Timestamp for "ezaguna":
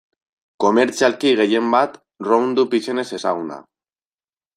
3.19-3.59